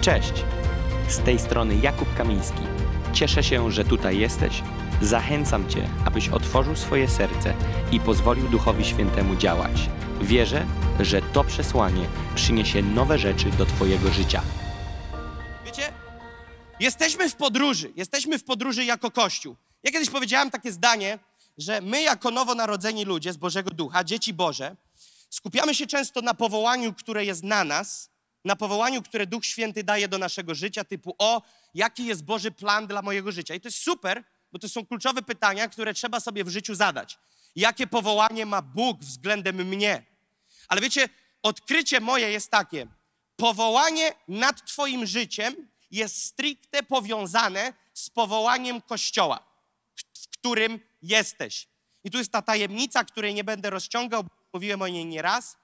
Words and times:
Cześć! 0.00 0.32
Z 1.08 1.18
tej 1.18 1.38
strony 1.38 1.76
Jakub 1.76 2.14
Kamiński. 2.14 2.62
Cieszę 3.12 3.42
się, 3.42 3.70
że 3.70 3.84
tutaj 3.84 4.18
jesteś. 4.18 4.62
Zachęcam 5.02 5.68
Cię, 5.68 5.88
abyś 6.04 6.28
otworzył 6.28 6.76
swoje 6.76 7.08
serce 7.08 7.54
i 7.92 8.00
pozwolił 8.00 8.48
Duchowi 8.48 8.84
Świętemu 8.84 9.36
działać. 9.36 9.90
Wierzę, 10.20 10.66
że 11.00 11.22
to 11.22 11.44
przesłanie 11.44 12.06
przyniesie 12.34 12.82
nowe 12.82 13.18
rzeczy 13.18 13.50
do 13.50 13.66
Twojego 13.66 14.12
życia. 14.12 14.42
Wiecie, 15.64 15.92
jesteśmy 16.80 17.28
w 17.28 17.36
podróży, 17.36 17.92
jesteśmy 17.96 18.38
w 18.38 18.44
podróży 18.44 18.84
jako 18.84 19.10
Kościół. 19.10 19.56
Ja 19.82 19.92
kiedyś 19.92 20.10
powiedziałem 20.10 20.50
takie 20.50 20.72
zdanie, 20.72 21.18
że 21.58 21.80
my 21.80 22.02
jako 22.02 22.30
nowonarodzeni 22.30 23.04
ludzie 23.04 23.32
z 23.32 23.36
Bożego 23.36 23.70
Ducha, 23.70 24.04
dzieci 24.04 24.32
Boże, 24.32 24.76
skupiamy 25.30 25.74
się 25.74 25.86
często 25.86 26.20
na 26.20 26.34
powołaniu, 26.34 26.94
które 26.94 27.24
jest 27.24 27.42
na 27.42 27.64
nas, 27.64 28.10
na 28.44 28.56
powołaniu, 28.56 29.02
które 29.02 29.26
Duch 29.26 29.46
Święty 29.46 29.84
daje 29.84 30.08
do 30.08 30.18
naszego 30.18 30.54
życia, 30.54 30.84
typu 30.84 31.14
o, 31.18 31.42
jaki 31.74 32.06
jest 32.06 32.24
Boży 32.24 32.50
plan 32.50 32.86
dla 32.86 33.02
mojego 33.02 33.32
życia. 33.32 33.54
I 33.54 33.60
to 33.60 33.68
jest 33.68 33.82
super, 33.82 34.24
bo 34.52 34.58
to 34.58 34.68
są 34.68 34.86
kluczowe 34.86 35.22
pytania, 35.22 35.68
które 35.68 35.94
trzeba 35.94 36.20
sobie 36.20 36.44
w 36.44 36.48
życiu 36.48 36.74
zadać. 36.74 37.18
Jakie 37.56 37.86
powołanie 37.86 38.46
ma 38.46 38.62
Bóg 38.62 39.00
względem 39.00 39.56
mnie? 39.56 40.04
Ale 40.68 40.80
wiecie, 40.80 41.08
odkrycie 41.42 42.00
moje 42.00 42.30
jest 42.30 42.50
takie. 42.50 42.86
Powołanie 43.36 44.12
nad 44.28 44.66
Twoim 44.66 45.06
życiem 45.06 45.68
jest 45.90 46.24
stricte 46.24 46.82
powiązane 46.82 47.72
z 47.94 48.10
powołaniem 48.10 48.80
Kościoła, 48.82 49.44
w 50.14 50.28
którym 50.38 50.80
jesteś. 51.02 51.68
I 52.04 52.10
tu 52.10 52.18
jest 52.18 52.32
ta 52.32 52.42
tajemnica, 52.42 53.04
której 53.04 53.34
nie 53.34 53.44
będę 53.44 53.70
rozciągał, 53.70 54.24
mówiłem 54.52 54.82
o 54.82 54.88
niej 54.88 55.06
nieraz. 55.06 55.56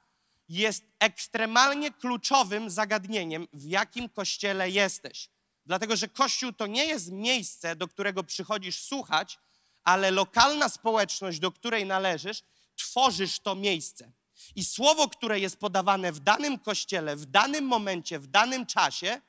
Jest 0.49 0.85
ekstremalnie 0.99 1.93
kluczowym 1.93 2.71
zagadnieniem, 2.71 3.49
w 3.53 3.65
jakim 3.65 4.09
kościele 4.09 4.71
jesteś. 4.71 5.29
Dlatego, 5.67 5.97
że 5.97 6.09
kościół 6.09 6.53
to 6.53 6.67
nie 6.67 6.85
jest 6.87 7.13
miejsce, 7.13 7.77
do 7.77 7.89
którego 7.89 8.25
przychodzisz 8.25 8.83
słuchać, 8.83 9.39
ale 9.85 10.11
lokalna 10.11 10.69
społeczność, 10.69 11.39
do 11.39 11.53
której 11.53 11.87
należysz, 11.87 12.43
tworzysz 12.77 13.41
to 13.41 13.55
miejsce. 13.55 14.13
I 14.57 14.65
słowo, 14.65 15.09
które 15.09 15.41
jest 15.41 15.57
podawane 15.57 16.13
w 16.13 16.21
danym 16.21 16.59
kościele, 16.59 17.17
w 17.17 17.27
danym 17.27 17.65
momencie, 17.65 18.19
w 18.19 18.27
danym 18.27 18.67
czasie, 18.67 19.21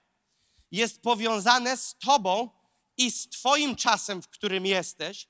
jest 0.72 1.02
powiązane 1.02 1.78
z 1.78 1.95
Tobą 2.00 2.50
i 2.97 3.11
z 3.11 3.30
Twoim 3.30 3.75
czasem, 3.75 4.22
w 4.22 4.28
którym 4.28 4.66
jesteś. 4.66 5.28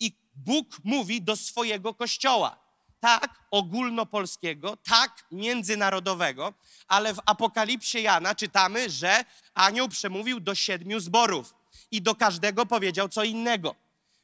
I 0.00 0.12
Bóg 0.34 0.78
mówi 0.84 1.22
do 1.22 1.36
swojego 1.36 1.94
kościoła. 1.94 2.67
Tak 3.00 3.38
ogólnopolskiego, 3.50 4.76
tak 4.76 5.24
międzynarodowego, 5.32 6.54
ale 6.88 7.14
w 7.14 7.20
Apokalipsie 7.26 8.02
Jana 8.02 8.34
czytamy, 8.34 8.90
że 8.90 9.24
anioł 9.54 9.88
przemówił 9.88 10.40
do 10.40 10.54
siedmiu 10.54 11.00
zborów 11.00 11.54
i 11.90 12.02
do 12.02 12.14
każdego 12.14 12.66
powiedział 12.66 13.08
co 13.08 13.24
innego. 13.24 13.74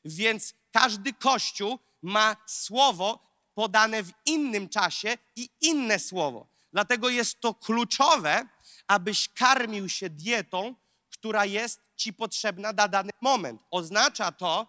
Więc 0.04 0.54
każdy 0.72 1.12
kościół 1.12 1.78
ma 2.02 2.36
słowo 2.46 3.18
podane 3.54 4.02
w 4.02 4.12
innym 4.26 4.68
czasie 4.68 5.18
i 5.36 5.48
inne 5.60 5.98
słowo. 5.98 6.46
Dlatego 6.72 7.08
jest 7.08 7.40
to 7.40 7.54
kluczowe, 7.54 8.46
abyś 8.86 9.28
karmił 9.28 9.88
się 9.88 10.10
dietą, 10.10 10.74
która 11.10 11.44
jest 11.44 11.80
ci 11.96 12.12
potrzebna 12.12 12.72
na 12.72 12.88
dany 12.88 13.10
moment. 13.20 13.62
Oznacza 13.70 14.32
to, 14.32 14.66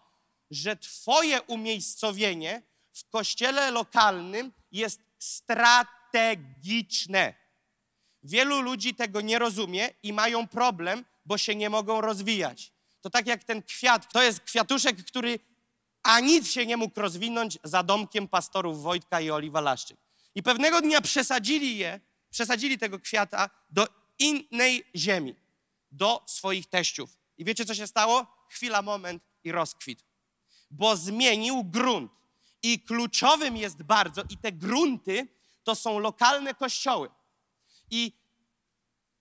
że 0.51 0.75
Twoje 0.75 1.41
umiejscowienie 1.41 2.61
w 2.95 3.09
kościele 3.09 3.71
lokalnym 3.71 4.51
jest 4.71 5.01
strategiczne. 5.19 7.33
Wielu 8.23 8.61
ludzi 8.61 8.95
tego 8.95 9.21
nie 9.21 9.39
rozumie 9.39 9.89
i 10.03 10.13
mają 10.13 10.47
problem, 10.47 11.05
bo 11.25 11.37
się 11.37 11.55
nie 11.55 11.69
mogą 11.69 12.01
rozwijać. 12.01 12.71
To 13.01 13.09
tak 13.09 13.27
jak 13.27 13.43
ten 13.43 13.63
kwiat, 13.63 14.13
to 14.13 14.23
jest 14.23 14.39
kwiatuszek, 14.39 15.05
który 15.05 15.39
a 16.03 16.19
nic 16.19 16.51
się 16.51 16.65
nie 16.65 16.77
mógł 16.77 17.01
rozwinąć 17.01 17.57
za 17.63 17.83
domkiem 17.83 18.27
pastorów 18.27 18.81
Wojtka 18.81 19.21
i 19.21 19.31
Oliwa 19.31 19.61
Laszczyk. 19.61 19.97
I 20.35 20.43
pewnego 20.43 20.81
dnia 20.81 21.01
przesadzili 21.01 21.77
je, 21.77 21.99
przesadzili 22.29 22.77
tego 22.77 22.99
kwiata 22.99 23.49
do 23.69 23.87
innej 24.19 24.83
ziemi, 24.95 25.35
do 25.91 26.23
swoich 26.27 26.67
teściów. 26.67 27.17
I 27.37 27.45
wiecie, 27.45 27.65
co 27.65 27.75
się 27.75 27.87
stało? 27.87 28.27
Chwila, 28.49 28.81
moment 28.81 29.23
i 29.43 29.51
rozkwit. 29.51 30.03
Bo 30.71 30.97
zmienił 30.97 31.63
grunt. 31.63 32.11
I 32.65 32.79
kluczowym 32.79 33.57
jest 33.57 33.83
bardzo, 33.83 34.21
i 34.29 34.37
te 34.37 34.51
grunty 34.51 35.27
to 35.63 35.75
są 35.75 35.99
lokalne 35.99 36.53
kościoły. 36.53 37.09
I 37.91 38.13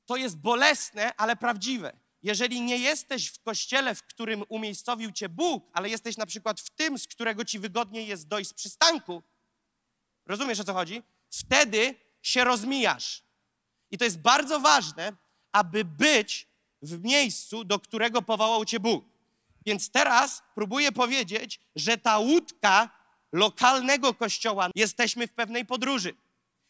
to 0.06 0.16
jest 0.16 0.38
bolesne, 0.38 1.16
ale 1.16 1.36
prawdziwe. 1.36 1.96
Jeżeli 2.22 2.60
nie 2.60 2.78
jesteś 2.78 3.28
w 3.28 3.42
kościele, 3.42 3.94
w 3.94 4.02
którym 4.02 4.44
umiejscowił 4.48 5.12
cię 5.12 5.28
Bóg, 5.28 5.70
ale 5.72 5.88
jesteś 5.88 6.16
na 6.16 6.26
przykład 6.26 6.60
w 6.60 6.70
tym, 6.70 6.98
z 6.98 7.06
którego 7.06 7.44
ci 7.44 7.58
wygodniej 7.58 8.06
jest 8.06 8.28
dojść 8.28 8.50
z 8.50 8.54
przystanku, 8.54 9.22
rozumiesz 10.26 10.60
o 10.60 10.64
co 10.64 10.74
chodzi? 10.74 11.02
Wtedy 11.30 11.94
się 12.22 12.44
rozmijasz. 12.44 13.22
I 13.90 13.98
to 13.98 14.04
jest 14.04 14.18
bardzo 14.18 14.60
ważne, 14.60 15.12
aby 15.52 15.84
być 15.84 16.48
w 16.82 17.04
miejscu, 17.04 17.64
do 17.64 17.78
którego 17.78 18.22
powołał 18.22 18.64
cię 18.64 18.80
Bóg. 18.80 19.04
Więc 19.66 19.90
teraz 19.90 20.42
próbuję 20.54 20.92
powiedzieć, 20.92 21.60
że 21.76 21.98
ta 21.98 22.18
łódka 22.18 23.03
lokalnego 23.34 24.14
kościoła, 24.14 24.70
jesteśmy 24.74 25.26
w 25.26 25.32
pewnej 25.32 25.64
podróży. 25.64 26.14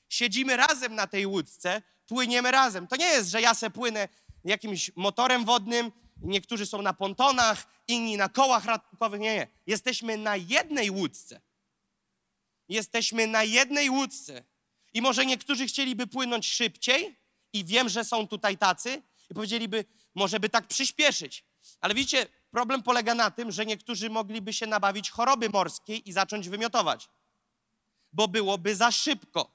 Siedzimy 0.08 0.56
razem 0.56 0.94
na 0.94 1.06
tej 1.06 1.26
łódce, 1.26 1.82
płyniemy 2.06 2.50
razem. 2.50 2.86
To 2.86 2.96
nie 2.96 3.06
jest, 3.06 3.30
że 3.30 3.40
ja 3.40 3.54
se 3.54 3.70
płynę 3.70 4.08
jakimś 4.44 4.90
motorem 4.96 5.44
wodnym, 5.44 5.92
niektórzy 6.22 6.66
są 6.66 6.82
na 6.82 6.92
pontonach, 6.92 7.66
inni 7.88 8.16
na 8.16 8.28
kołach 8.28 8.64
ratunkowych. 8.64 9.20
Nie, 9.20 9.34
nie. 9.34 9.46
Jesteśmy 9.66 10.16
na 10.16 10.36
jednej 10.36 10.90
łódce. 10.90 11.40
Jesteśmy 12.68 13.26
na 13.26 13.44
jednej 13.44 13.90
łódce. 13.90 14.44
I 14.94 15.02
może 15.02 15.26
niektórzy 15.26 15.66
chcieliby 15.66 16.06
płynąć 16.06 16.46
szybciej, 16.46 17.16
i 17.52 17.64
wiem, 17.64 17.88
że 17.88 18.04
są 18.04 18.28
tutaj 18.28 18.58
tacy, 18.58 19.02
i 19.30 19.34
powiedzieliby, 19.34 19.84
może 20.14 20.40
by 20.40 20.48
tak 20.48 20.66
przyspieszyć. 20.66 21.44
Ale 21.80 21.94
widzicie, 21.94 22.26
problem 22.54 22.82
polega 22.82 23.14
na 23.14 23.30
tym, 23.30 23.50
że 23.50 23.66
niektórzy 23.66 24.10
mogliby 24.10 24.52
się 24.52 24.66
nabawić 24.66 25.10
choroby 25.10 25.50
morskiej 25.50 26.08
i 26.08 26.12
zacząć 26.12 26.48
wymiotować, 26.48 27.08
bo 28.12 28.28
byłoby 28.28 28.76
za 28.76 28.90
szybko. 28.90 29.50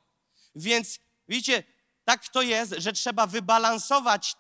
Więc 0.56 1.00
widzicie, 1.28 1.64
tak 2.06 2.28
to 2.28 2.42
jest, 2.42 2.76
że 2.78 2.94
trzeba 2.94 3.28
wybalansować 3.28 4.36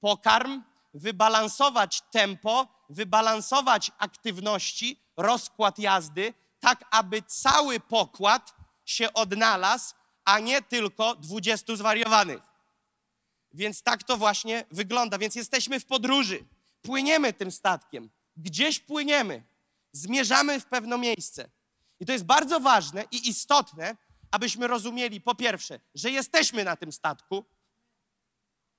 pokarm, 0.00 0.62
wybalansować 0.94 2.02
tempo, 2.10 2.66
wybalansować 2.88 3.90
aktywności, 3.98 5.00
rozkład 5.16 5.78
jazdy, 5.78 6.34
tak 6.60 6.84
aby 6.90 7.22
cały 7.22 7.80
pokład 7.80 8.54
się 8.84 9.12
odnalazł, 9.12 9.94
a 10.24 10.38
nie 10.38 10.62
tylko 10.62 11.14
20 11.14 11.76
zwariowanych. 11.76 12.42
Więc 13.54 13.82
tak 13.82 14.02
to 14.02 14.16
właśnie 14.16 14.64
wygląda. 14.70 15.18
Więc 15.18 15.34
jesteśmy 15.34 15.80
w 15.80 15.86
podróży, 15.86 16.44
płyniemy 16.82 17.32
tym 17.32 17.52
statkiem, 17.52 18.10
gdzieś 18.36 18.80
płyniemy, 18.80 19.42
zmierzamy 19.92 20.60
w 20.60 20.66
pewne 20.66 20.98
miejsce. 20.98 21.50
I 22.00 22.06
to 22.06 22.12
jest 22.12 22.24
bardzo 22.24 22.60
ważne 22.60 23.04
i 23.10 23.28
istotne, 23.28 23.96
abyśmy 24.30 24.66
rozumieli, 24.66 25.20
po 25.20 25.34
pierwsze, 25.34 25.80
że 25.94 26.10
jesteśmy 26.10 26.64
na 26.64 26.76
tym 26.76 26.92
statku, 26.92 27.42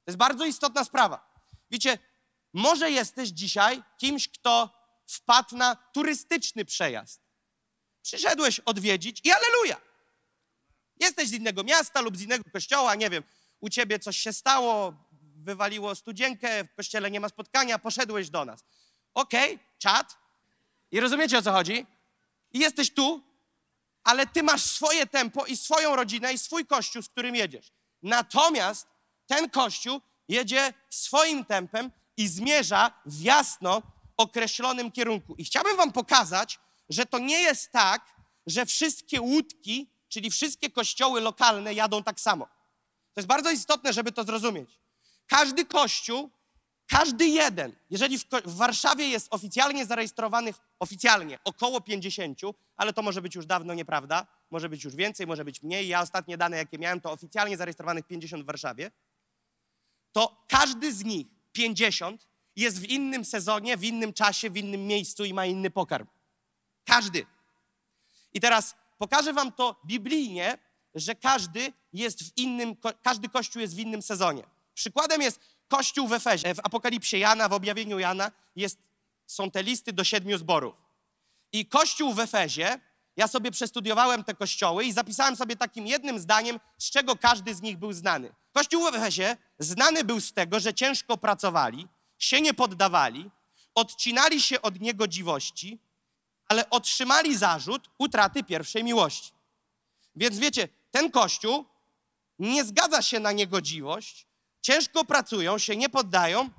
to 0.06 0.12
jest 0.12 0.18
bardzo 0.18 0.46
istotna 0.46 0.84
sprawa. 0.84 1.34
Wiecie, 1.72 1.98
może 2.54 2.92
jesteś 2.92 3.30
dzisiaj 3.30 3.84
kimś, 3.98 4.28
kto 4.28 4.70
wpadł 5.08 5.58
na 5.58 5.76
turystyczny 5.76 6.66
przejazd. 6.66 7.22
Przyszedłeś 8.02 8.60
odwiedzić 8.60 9.22
i 9.24 9.32
aleluja. 9.32 9.82
Jesteś 11.00 11.30
z 11.30 11.34
innego 11.34 11.64
miasta 11.64 12.02
lub 12.02 12.18
z 12.18 12.22
innego 12.22 12.44
kościoła, 12.54 12.96
nie 12.96 13.10
wiem, 13.10 13.24
u 13.60 13.70
ciebie 13.70 14.00
coś 14.00 14.18
się 14.18 14.34
stało, 14.34 14.94
wywaliło 15.50 15.96
studzienkę, 15.96 16.64
w 16.64 16.76
kościele 16.76 17.12
nie 17.12 17.20
ma 17.20 17.30
spotkania, 17.30 17.80
poszedłeś 17.80 18.30
do 18.30 18.46
nas. 18.46 18.60
Okej, 19.14 19.56
okay, 19.56 19.66
czat. 19.78 20.18
I 20.92 21.00
rozumiecie 21.00 21.38
o 21.38 21.42
co 21.42 21.52
chodzi? 21.52 21.86
I 22.54 22.60
jesteś 22.60 22.94
tu, 22.94 23.24
ale 24.04 24.28
ty 24.28 24.44
masz 24.44 24.64
swoje 24.64 25.06
tempo 25.08 25.46
i 25.46 25.58
swoją 25.58 25.96
rodzinę 25.96 26.34
i 26.34 26.38
swój 26.38 26.66
kościół, 26.66 27.02
z 27.02 27.10
którym 27.10 27.36
jedziesz. 27.36 27.72
Natomiast 28.04 28.88
ten 29.28 29.50
kościół 29.50 30.02
jedzie 30.28 30.74
swoim 30.90 31.46
tempem 31.46 31.92
i 32.18 32.28
zmierza 32.28 32.92
w 33.06 33.22
jasno 33.22 33.82
określonym 34.18 34.92
kierunku. 34.92 35.36
I 35.36 35.46
chciałbym 35.46 35.78
Wam 35.78 35.92
pokazać, 35.92 36.60
że 36.90 37.06
to 37.06 37.20
nie 37.20 37.40
jest 37.42 37.72
tak, 37.72 38.02
że 38.48 38.66
wszystkie 38.66 39.22
łódki, 39.22 39.90
czyli 40.10 40.30
wszystkie 40.30 40.70
kościoły 40.70 41.22
lokalne 41.22 41.74
jadą 41.74 42.04
tak 42.04 42.20
samo. 42.20 42.46
To 43.14 43.22
jest 43.22 43.28
bardzo 43.28 43.52
istotne, 43.52 43.94
żeby 43.94 44.12
to 44.12 44.24
zrozumieć. 44.24 44.80
Każdy 45.30 45.66
kościół, 45.66 46.30
każdy 46.88 47.28
jeden, 47.28 47.76
jeżeli 47.90 48.20
w, 48.20 48.26
w 48.46 48.56
Warszawie 48.56 49.08
jest 49.08 49.28
oficjalnie 49.30 49.86
zarejestrowanych, 49.86 50.56
oficjalnie 50.80 51.40
około 51.44 51.82
50, 51.82 52.40
ale 52.78 52.94
to 52.94 53.02
może 53.02 53.22
być 53.22 53.36
już 53.36 53.46
dawno 53.46 53.74
nieprawda, 53.74 54.28
może 54.52 54.70
być 54.70 54.84
już 54.84 54.96
więcej, 54.96 55.28
może 55.28 55.46
być 55.46 55.64
mniej. 55.64 55.88
Ja 55.88 56.02
ostatnie 56.02 56.38
dane, 56.38 56.58
jakie 56.58 56.78
miałem, 56.78 57.02
to 57.02 57.12
oficjalnie 57.12 57.58
zarejestrowanych 57.58 58.08
50 58.08 58.44
w 58.44 58.46
Warszawie 58.46 58.92
to 60.12 60.46
każdy 60.48 60.94
z 60.94 61.04
nich, 61.04 61.28
50, 61.52 62.28
jest 62.56 62.80
w 62.80 62.84
innym 62.84 63.26
sezonie, 63.26 63.78
w 63.78 63.84
innym 63.84 64.14
czasie, 64.14 64.50
w 64.50 64.58
innym 64.58 64.88
miejscu 64.88 65.26
i 65.26 65.34
ma 65.34 65.46
inny 65.46 65.70
pokarm. 65.70 66.08
Każdy. 66.86 67.26
I 68.34 68.40
teraz 68.40 68.76
pokażę 68.98 69.34
wam 69.34 69.52
to 69.52 69.82
biblijnie, 69.86 70.58
że 70.96 71.16
każdy 71.16 71.74
jest 71.94 72.24
w 72.24 72.38
innym, 72.38 72.76
każdy 73.02 73.30
kościół 73.30 73.62
jest 73.62 73.76
w 73.76 73.80
innym 73.80 74.02
sezonie. 74.02 74.44
Przykładem 74.80 75.22
jest 75.22 75.40
kościół 75.68 76.08
w 76.08 76.14
Efezie. 76.14 76.56
W 76.56 76.60
Apokalipsie 76.60 77.20
Jana, 77.20 77.50
w 77.50 77.54
objawieniu 77.54 78.00
Jana 78.00 78.32
jest, 78.56 78.78
są 79.26 79.52
te 79.52 79.64
listy 79.64 79.94
do 79.94 80.04
siedmiu 80.04 80.38
zborów. 80.38 80.76
I 81.52 81.66
kościół 81.66 82.14
w 82.14 82.20
Efezie, 82.20 82.80
ja 83.16 83.28
sobie 83.28 83.52
przestudiowałem 83.52 84.24
te 84.24 84.36
kościoły 84.36 84.86
i 84.86 84.94
zapisałem 84.94 85.36
sobie 85.36 85.56
takim 85.56 85.88
jednym 85.88 86.20
zdaniem, 86.20 86.60
z 86.78 86.92
czego 86.92 87.16
każdy 87.16 87.56
z 87.56 87.62
nich 87.62 87.78
był 87.78 87.94
znany. 87.94 88.36
Kościół 88.52 88.92
w 88.92 88.96
Efezie 88.96 89.38
znany 89.60 90.04
był 90.04 90.22
z 90.22 90.34
tego, 90.34 90.60
że 90.60 90.74
ciężko 90.74 91.18
pracowali, 91.18 91.88
się 92.18 92.42
nie 92.42 92.54
poddawali, 92.54 93.32
odcinali 93.76 94.42
się 94.42 94.62
od 94.62 94.80
niegodziwości, 94.80 95.80
ale 96.48 96.70
otrzymali 96.70 97.38
zarzut 97.38 97.90
utraty 97.98 98.44
pierwszej 98.44 98.84
miłości. 98.84 99.32
Więc 100.16 100.40
wiecie, 100.40 100.68
ten 100.92 101.12
kościół 101.12 101.66
nie 102.40 102.64
zgadza 102.64 103.02
się 103.02 103.20
na 103.20 103.32
niegodziwość, 103.32 104.29
ciężko 104.62 105.06
pracują, 105.06 105.58
się 105.58 105.76
nie 105.76 105.90
poddają, 105.90 106.50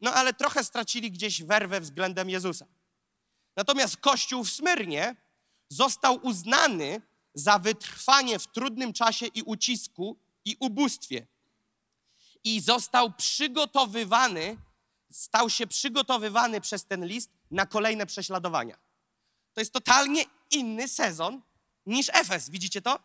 no 0.00 0.14
ale 0.14 0.34
trochę 0.34 0.64
stracili 0.64 1.10
gdzieś 1.10 1.42
werwę 1.42 1.80
względem 1.80 2.30
Jezusa. 2.30 2.66
Natomiast 3.56 3.96
kościół 3.96 4.44
w 4.44 4.50
Smyrnie 4.50 5.16
został 5.68 6.26
uznany 6.26 7.00
za 7.34 7.58
wytrwanie 7.58 8.38
w 8.38 8.46
trudnym 8.46 8.92
czasie 8.92 9.26
i 9.26 9.42
ucisku 9.42 10.16
i 10.44 10.56
ubóstwie. 10.60 11.26
I 12.44 12.60
został 12.60 13.12
przygotowywany, 13.12 14.56
stał 15.10 15.50
się 15.50 15.66
przygotowywany 15.66 16.60
przez 16.60 16.84
ten 16.84 17.06
list 17.06 17.30
na 17.50 17.66
kolejne 17.66 18.06
prześladowania. 18.06 18.78
To 19.52 19.60
jest 19.60 19.72
totalnie 19.72 20.24
inny 20.50 20.88
sezon 20.88 21.42
niż 21.86 22.08
Efes. 22.08 22.50
Widzicie 22.50 22.82
to? 22.82 22.98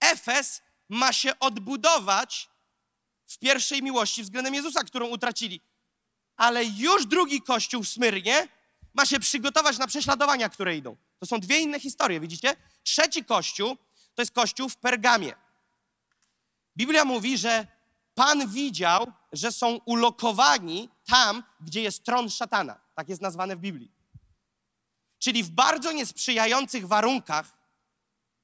Efes 0.00 0.62
ma 0.88 1.12
się 1.12 1.38
odbudować 1.38 2.50
w 3.30 3.38
pierwszej 3.38 3.82
miłości 3.82 4.22
względem 4.22 4.54
Jezusa, 4.54 4.84
którą 4.84 5.08
utracili. 5.08 5.60
Ale 6.36 6.64
już 6.64 7.06
drugi 7.06 7.42
kościół 7.42 7.82
w 7.82 7.88
Smyrnie 7.88 8.48
ma 8.94 9.06
się 9.06 9.20
przygotować 9.20 9.78
na 9.78 9.86
prześladowania, 9.86 10.48
które 10.48 10.76
idą. 10.76 10.96
To 11.18 11.26
są 11.26 11.40
dwie 11.40 11.58
inne 11.58 11.80
historie, 11.80 12.20
widzicie? 12.20 12.56
Trzeci 12.82 13.24
kościół 13.24 13.76
to 14.14 14.22
jest 14.22 14.32
kościół 14.32 14.68
w 14.68 14.76
Pergamie. 14.76 15.34
Biblia 16.76 17.04
mówi, 17.04 17.38
że 17.38 17.66
Pan 18.14 18.48
widział, 18.48 19.12
że 19.32 19.52
są 19.52 19.80
ulokowani 19.86 20.88
tam, 21.06 21.42
gdzie 21.60 21.82
jest 21.82 22.04
tron 22.04 22.30
szatana. 22.30 22.80
Tak 22.94 23.08
jest 23.08 23.22
nazwane 23.22 23.56
w 23.56 23.60
Biblii. 23.60 23.92
Czyli 25.18 25.42
w 25.42 25.50
bardzo 25.50 25.92
niesprzyjających 25.92 26.88
warunkach, 26.88 27.56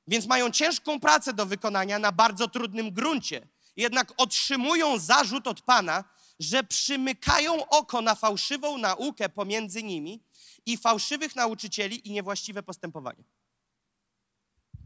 więc 0.06 0.26
mają 0.26 0.50
ciężką 0.50 1.00
pracę 1.00 1.32
do 1.32 1.46
wykonania 1.46 1.98
na 1.98 2.12
bardzo 2.12 2.48
trudnym 2.48 2.90
gruncie. 2.90 3.48
Jednak 3.76 4.12
otrzymują 4.16 4.98
zarzut 4.98 5.46
od 5.46 5.60
Pana, 5.60 6.04
że 6.40 6.64
przymykają 6.64 7.68
oko 7.68 8.02
na 8.02 8.14
fałszywą 8.14 8.78
naukę 8.78 9.28
pomiędzy 9.28 9.82
nimi 9.82 10.22
i 10.66 10.76
fałszywych 10.76 11.36
nauczycieli 11.36 12.08
i 12.08 12.12
niewłaściwe 12.12 12.62
postępowanie. 12.62 13.24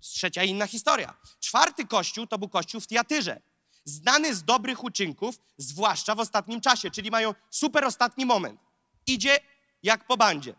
Trzecia 0.00 0.44
inna 0.44 0.66
historia. 0.66 1.14
Czwarty 1.40 1.86
kościół 1.86 2.26
to 2.26 2.38
był 2.38 2.48
kościół 2.48 2.80
w 2.80 2.86
Tiatyrze. 2.86 3.40
Znany 3.84 4.34
z 4.34 4.44
dobrych 4.44 4.84
uczynków, 4.84 5.38
zwłaszcza 5.58 6.14
w 6.14 6.20
ostatnim 6.20 6.60
czasie, 6.60 6.90
czyli 6.90 7.10
mają 7.10 7.34
super 7.50 7.84
ostatni 7.84 8.26
moment. 8.26 8.60
Idzie 9.06 9.38
jak 9.82 10.06
po 10.06 10.16
bandzie. 10.16 10.54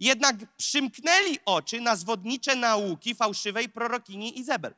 Jednak 0.00 0.56
przymknęli 0.56 1.38
oczy 1.44 1.80
na 1.80 1.96
zwodnicze 1.96 2.56
nauki 2.56 3.14
fałszywej 3.14 3.68
prorokini 3.68 4.38
Izabel. 4.38 4.74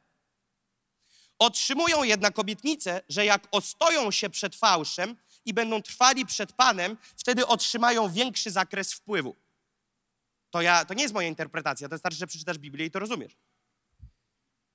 Otrzymują 1.38 2.02
jednak 2.02 2.38
obietnicę, 2.38 3.00
że 3.08 3.24
jak 3.24 3.48
ostoją 3.50 4.10
się 4.10 4.30
przed 4.30 4.56
fałszem 4.56 5.16
i 5.44 5.54
będą 5.54 5.82
trwali 5.82 6.26
przed 6.26 6.52
Panem, 6.52 6.96
wtedy 7.16 7.46
otrzymają 7.46 8.12
większy 8.12 8.50
zakres 8.50 8.92
wpływu. 8.92 9.36
To, 10.50 10.62
ja, 10.62 10.84
to 10.84 10.94
nie 10.94 11.02
jest 11.02 11.14
moja 11.14 11.28
interpretacja, 11.28 11.88
to 11.88 11.94
wystarczy, 11.94 12.18
że 12.18 12.26
przeczytasz 12.26 12.58
Biblię 12.58 12.86
i 12.86 12.90
to 12.90 12.98
rozumiesz. 12.98 13.36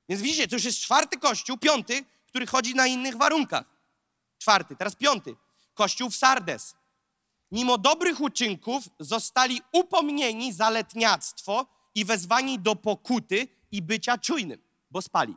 Więc 0.09 0.21
widzicie, 0.21 0.47
to 0.47 0.55
już 0.55 0.63
jest 0.63 0.79
czwarty 0.79 1.17
kościół, 1.17 1.57
piąty, 1.57 2.05
który 2.25 2.47
chodzi 2.47 2.75
na 2.75 2.87
innych 2.87 3.17
warunkach. 3.17 3.65
Czwarty, 4.37 4.75
teraz 4.75 4.95
piąty. 4.95 5.35
Kościół 5.73 6.09
w 6.09 6.15
Sardes. 6.15 6.75
Mimo 7.51 7.77
dobrych 7.77 8.21
uczynków 8.21 8.83
zostali 8.99 9.61
upomnieni 9.71 10.53
za 10.53 10.69
letniactwo 10.69 11.65
i 11.95 12.05
wezwani 12.05 12.59
do 12.59 12.75
pokuty 12.75 13.47
i 13.71 13.81
bycia 13.81 14.17
czujnym, 14.17 14.61
bo 14.91 15.01
spali. 15.01 15.35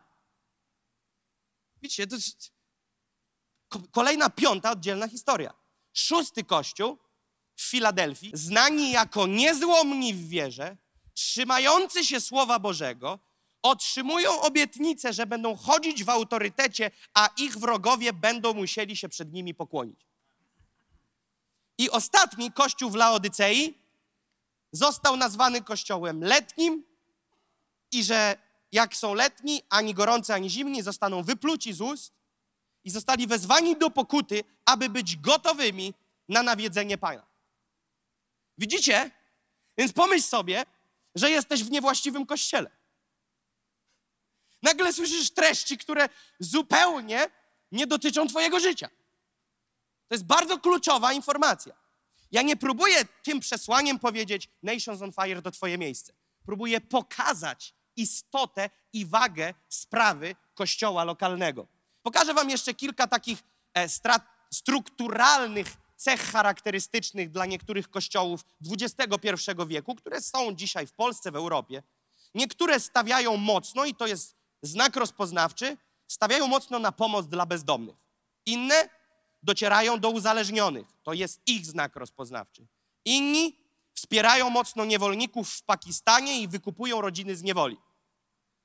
Widzicie, 1.85 2.07
to 2.07 2.17
jest 2.17 2.53
ko- 3.69 3.83
kolejna 3.93 4.31
piąta 4.31 4.71
oddzielna 4.71 5.09
historia. 5.09 5.55
Szósty 5.93 6.45
kościół 6.45 6.99
w 7.57 7.63
Filadelfii, 7.63 8.31
znani 8.35 8.91
jako 8.91 9.27
niezłomni 9.27 10.15
w 10.15 10.29
wierze, 10.29 10.77
trzymający 11.15 12.05
się 12.05 12.21
Słowa 12.21 12.59
Bożego, 12.59 13.19
otrzymują 13.63 14.41
obietnicę, 14.41 15.13
że 15.13 15.27
będą 15.27 15.57
chodzić 15.57 16.05
w 16.05 16.09
autorytecie, 16.09 16.91
a 17.15 17.29
ich 17.37 17.59
wrogowie 17.59 18.13
będą 18.13 18.55
musieli 18.55 18.97
się 18.97 19.09
przed 19.09 19.33
nimi 19.33 19.55
pokłonić. 19.55 20.07
I 21.79 21.91
ostatni 21.91 22.53
kościół 22.53 22.91
w 22.91 22.95
Laodycei 22.95 23.79
został 24.73 25.17
nazwany 25.17 25.63
kościołem 25.63 26.25
letnim 26.25 26.85
i 27.93 28.05
że 28.05 28.44
jak 28.75 28.97
są 28.97 29.15
letni, 29.15 29.63
ani 29.71 29.95
gorący, 29.95 30.35
ani 30.35 30.51
zimni, 30.51 30.83
zostaną 30.83 31.23
wypluci 31.23 31.73
z 31.73 31.81
ust 31.81 32.13
i 32.85 32.91
zostali 32.91 33.27
wezwani 33.27 33.77
do 33.77 33.91
pokuty, 33.91 34.45
aby 34.65 34.89
być 34.89 35.17
gotowymi 35.17 35.95
na 36.29 36.43
nawiedzenie 36.43 36.99
Pana. 36.99 37.27
Widzicie? 38.59 39.11
Więc 39.79 39.93
pomyśl 39.93 40.25
sobie, 40.25 40.65
że 41.15 41.31
jesteś 41.31 41.65
w 41.65 41.71
niewłaściwym 41.71 42.27
kościele. 42.27 42.71
Nagle 44.63 44.93
słyszysz 44.93 45.31
treści, 45.31 45.79
które 45.79 46.09
zupełnie 46.39 47.31
nie 47.73 47.87
dotyczą 47.87 48.29
Twojego 48.29 48.61
życia. 48.61 48.89
To 50.09 50.15
jest 50.15 50.25
bardzo 50.25 50.59
kluczowa 50.59 51.13
informacja. 51.13 51.75
Ja 52.31 52.43
nie 52.43 52.57
próbuję 52.57 53.05
tym 53.23 53.41
przesłaniem 53.41 53.99
powiedzieć 53.99 54.49
Nations 54.63 55.03
on 55.03 55.13
Fire 55.13 55.43
to 55.43 55.51
Twoje 55.51 55.79
miejsce. 55.79 56.13
Próbuję 56.47 56.81
pokazać 56.81 57.75
istotę 57.97 58.71
i 58.93 59.07
wagę 59.07 59.55
sprawy 59.69 60.37
kościoła 60.55 61.05
lokalnego. 61.05 61.67
Pokażę 62.03 62.35
Wam 62.35 62.51
jeszcze 62.51 62.75
kilka 62.75 63.07
takich 63.07 63.43
e, 63.75 63.87
strukturalnych 64.51 65.77
cech 65.97 66.21
charakterystycznych 66.21 67.31
dla 67.31 67.47
niektórych 67.47 67.91
kościołów 67.91 68.45
XXI 68.73 69.31
wieku, 69.67 69.95
które 69.95 70.21
są 70.21 70.55
dzisiaj 70.55 70.87
w 70.87 70.93
Polsce, 70.93 71.31
w 71.31 71.37
Europie. 71.37 71.83
Niektóre 72.35 72.81
stawiają 72.81 73.37
mocno, 73.37 73.85
i 73.85 73.95
to 73.95 74.07
jest 74.07 74.35
znak 74.63 74.97
rozpoznawczy, 74.97 75.77
stawiają 76.09 76.47
mocno 76.47 76.79
na 76.79 76.93
pomoc 76.93 77.27
dla 77.27 77.47
bezdomnych. 77.47 77.97
Inne 78.47 78.89
docierają 79.43 80.01
do 80.01 80.11
uzależnionych. 80.11 80.87
To 81.03 81.13
jest 81.13 81.41
ich 81.47 81.67
znak 81.67 81.97
rozpoznawczy. 81.97 82.67
Inni 83.05 83.64
wspierają 84.05 84.51
mocno 84.51 84.85
niewolników 84.85 85.51
w 85.51 85.63
Pakistanie 85.63 86.41
i 86.41 86.49
wykupują 86.49 87.01
rodziny 87.01 87.37
z 87.37 87.43
niewoli. 87.43 87.77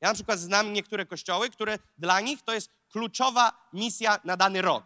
Ja 0.01 0.07
na 0.07 0.13
przykład 0.13 0.39
znam 0.39 0.73
niektóre 0.73 1.05
kościoły, 1.05 1.49
które 1.49 1.79
dla 1.97 2.19
nich 2.19 2.41
to 2.41 2.53
jest 2.53 2.71
kluczowa 2.89 3.69
misja 3.73 4.19
na 4.23 4.37
dany 4.37 4.61
rok. 4.61 4.83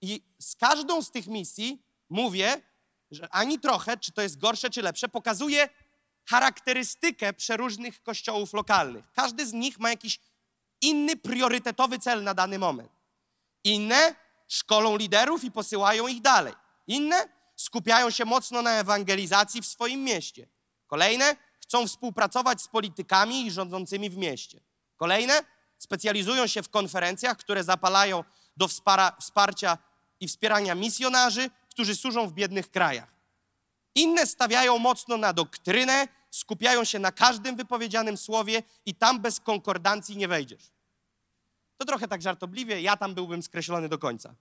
I 0.00 0.22
z 0.38 0.56
każdą 0.56 1.02
z 1.02 1.10
tych 1.10 1.26
misji 1.26 1.82
mówię, 2.10 2.62
że 3.10 3.28
ani 3.30 3.58
trochę, 3.58 3.96
czy 3.96 4.12
to 4.12 4.22
jest 4.22 4.38
gorsze, 4.38 4.70
czy 4.70 4.82
lepsze, 4.82 5.08
pokazuje 5.08 5.68
charakterystykę 6.28 7.32
przeróżnych 7.32 8.02
kościołów 8.02 8.52
lokalnych. 8.52 9.04
Każdy 9.12 9.46
z 9.46 9.52
nich 9.52 9.78
ma 9.78 9.90
jakiś 9.90 10.20
inny 10.80 11.16
priorytetowy 11.16 11.98
cel 11.98 12.22
na 12.22 12.34
dany 12.34 12.58
moment. 12.58 12.92
Inne 13.64 14.14
szkolą 14.48 14.96
liderów 14.96 15.44
i 15.44 15.50
posyłają 15.50 16.08
ich 16.08 16.20
dalej. 16.20 16.54
Inne 16.86 17.39
skupiają 17.60 18.10
się 18.10 18.24
mocno 18.24 18.62
na 18.62 18.70
ewangelizacji 18.70 19.62
w 19.62 19.66
swoim 19.66 20.04
mieście. 20.04 20.48
Kolejne 20.86 21.36
chcą 21.60 21.86
współpracować 21.86 22.62
z 22.62 22.68
politykami 22.68 23.46
i 23.46 23.50
rządzącymi 23.50 24.10
w 24.10 24.16
mieście. 24.16 24.60
Kolejne 24.96 25.40
specjalizują 25.78 26.46
się 26.46 26.62
w 26.62 26.68
konferencjach, 26.68 27.36
które 27.36 27.64
zapalają 27.64 28.24
do 28.56 28.68
wspara, 28.68 29.16
wsparcia 29.20 29.78
i 30.20 30.28
wspierania 30.28 30.74
misjonarzy, 30.74 31.50
którzy 31.70 31.96
służą 31.96 32.28
w 32.28 32.32
biednych 32.32 32.70
krajach. 32.70 33.08
Inne 33.94 34.26
stawiają 34.26 34.78
mocno 34.78 35.16
na 35.16 35.32
doktrynę, 35.32 36.08
skupiają 36.30 36.84
się 36.84 36.98
na 36.98 37.12
każdym 37.12 37.56
wypowiedzianym 37.56 38.16
słowie 38.16 38.62
i 38.86 38.94
tam 38.94 39.20
bez 39.20 39.40
konkordancji 39.40 40.16
nie 40.16 40.28
wejdziesz. 40.28 40.70
To 41.76 41.84
trochę 41.84 42.08
tak 42.08 42.22
żartobliwie, 42.22 42.80
ja 42.80 42.96
tam 42.96 43.14
byłbym 43.14 43.42
skreślony 43.42 43.88
do 43.88 43.98
końca. 43.98 44.34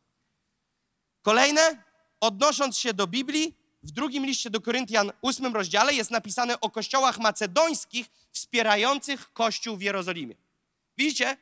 Kolejne, 1.21 1.88
odnosząc 2.19 2.77
się 2.77 2.93
do 2.93 3.07
Biblii, 3.07 3.55
w 3.83 3.91
drugim 3.91 4.25
liście 4.25 4.49
do 4.49 4.61
Koryntian, 4.61 5.11
ósmym 5.21 5.55
rozdziale, 5.55 5.93
jest 5.93 6.11
napisane 6.11 6.59
o 6.59 6.69
kościołach 6.69 7.19
macedońskich 7.19 8.07
wspierających 8.31 9.33
kościół 9.33 9.77
w 9.77 9.81
Jerozolimie. 9.81 10.35
Widzicie, 10.97 11.38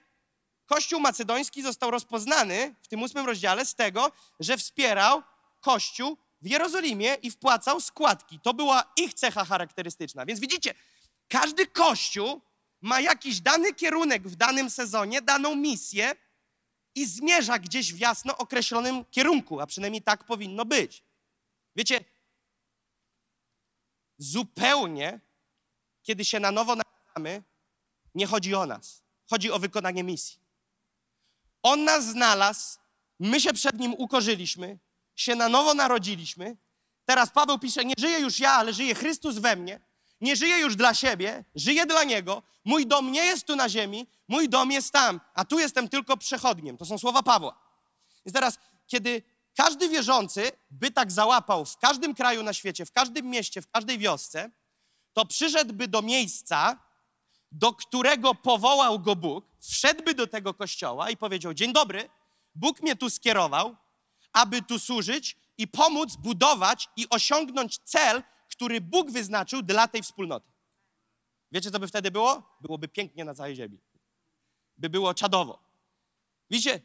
kościół 0.65 0.99
macedoński 0.99 1.61
został 1.61 1.91
rozpoznany 1.91 2.75
w 2.81 2.87
tym 2.87 3.03
ósmym 3.03 3.25
rozdziale 3.25 3.65
z 3.65 3.75
tego, 3.75 4.11
że 4.39 4.57
wspierał 4.57 5.23
kościół 5.61 6.17
w 6.41 6.47
Jerozolimie 6.47 7.17
i 7.21 7.31
wpłacał 7.31 7.81
składki. 7.81 8.39
To 8.39 8.53
była 8.53 8.83
ich 8.97 9.13
cecha 9.13 9.45
charakterystyczna. 9.45 10.25
Więc 10.25 10.39
widzicie, 10.39 10.73
każdy 11.27 11.67
kościół 11.67 12.41
ma 12.81 13.01
jakiś 13.01 13.41
dany 13.41 13.73
kierunek 13.73 14.27
w 14.27 14.35
danym 14.35 14.69
sezonie, 14.69 15.21
daną 15.21 15.55
misję 15.55 16.15
i 16.97 17.05
zmierza 17.05 17.59
gdzieś 17.59 17.93
w 17.93 17.97
jasno 17.97 18.37
określonym 18.37 19.05
kierunku, 19.05 19.59
a 19.59 19.67
przynajmniej 19.67 20.01
tak 20.01 20.23
powinno 20.23 20.65
być. 20.65 21.03
Wiecie, 21.75 22.05
zupełnie, 24.17 25.19
kiedy 26.03 26.25
się 26.25 26.39
na 26.39 26.51
nowo 26.51 26.75
narodzamy, 26.75 27.43
nie 28.15 28.27
chodzi 28.27 28.55
o 28.55 28.65
nas. 28.65 29.03
Chodzi 29.29 29.51
o 29.51 29.59
wykonanie 29.59 30.03
misji. 30.03 30.39
On 31.63 31.83
nas 31.83 32.05
znalazł, 32.05 32.79
my 33.19 33.41
się 33.41 33.53
przed 33.53 33.79
Nim 33.79 33.93
ukorzyliśmy, 33.93 34.79
się 35.15 35.35
na 35.35 35.49
nowo 35.49 35.73
narodziliśmy. 35.73 36.57
Teraz 37.05 37.29
Paweł 37.31 37.59
pisze, 37.59 37.85
nie 37.85 37.93
żyję 37.97 38.19
już 38.19 38.39
ja, 38.39 38.51
ale 38.51 38.73
żyje 38.73 38.95
Chrystus 38.95 39.37
we 39.37 39.55
mnie. 39.55 39.79
Nie 40.21 40.35
żyję 40.35 40.57
już 40.57 40.75
dla 40.75 40.93
siebie, 40.93 41.43
żyję 41.55 41.85
dla 41.85 42.03
Niego. 42.03 42.43
Mój 42.65 42.87
dom 42.87 43.11
nie 43.11 43.25
jest 43.25 43.47
tu 43.47 43.55
na 43.55 43.69
ziemi, 43.69 44.07
mój 44.27 44.49
dom 44.49 44.71
jest 44.71 44.93
tam, 44.93 45.21
a 45.33 45.45
tu 45.45 45.59
jestem 45.59 45.89
tylko 45.89 46.17
przechodniem. 46.17 46.77
To 46.77 46.85
są 46.85 46.97
słowa 46.97 47.23
Pawła. 47.23 47.59
Więc 48.25 48.33
teraz, 48.33 48.59
kiedy 48.87 49.23
każdy 49.55 49.89
wierzący 49.89 50.51
by 50.71 50.91
tak 50.91 51.11
załapał 51.11 51.65
w 51.65 51.77
każdym 51.77 52.15
kraju 52.15 52.43
na 52.43 52.53
świecie, 52.53 52.85
w 52.85 52.91
każdym 52.91 53.25
mieście, 53.25 53.61
w 53.61 53.71
każdej 53.71 53.97
wiosce, 53.97 54.51
to 55.13 55.25
przyszedłby 55.25 55.87
do 55.87 56.01
miejsca, 56.01 56.79
do 57.51 57.73
którego 57.73 58.35
powołał 58.35 58.99
go 58.99 59.15
Bóg, 59.15 59.45
wszedłby 59.59 60.13
do 60.13 60.27
tego 60.27 60.53
kościoła 60.53 61.09
i 61.09 61.17
powiedział: 61.17 61.53
Dzień 61.53 61.73
dobry, 61.73 62.09
Bóg 62.55 62.81
mnie 62.81 62.95
tu 62.95 63.09
skierował, 63.09 63.75
aby 64.33 64.61
tu 64.61 64.79
służyć 64.79 65.37
i 65.57 65.67
pomóc 65.67 66.15
budować 66.15 66.89
i 66.95 67.09
osiągnąć 67.09 67.77
cel, 67.77 68.23
który 68.57 68.81
Bóg 68.81 69.11
wyznaczył 69.11 69.61
dla 69.61 69.87
tej 69.87 70.03
wspólnoty. 70.03 70.51
Wiecie, 71.51 71.71
co 71.71 71.79
by 71.79 71.87
wtedy 71.87 72.11
było? 72.11 72.43
Byłoby 72.61 72.87
pięknie 72.87 73.25
na 73.25 73.35
całej 73.35 73.55
ziemi. 73.55 73.79
By 74.77 74.89
było 74.89 75.13
czadowo. 75.13 75.59
Widzicie, 76.49 76.81